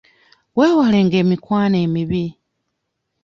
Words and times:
Weewalenga 0.57 1.15
emikwano 1.23 1.77
emibi. 1.85 2.25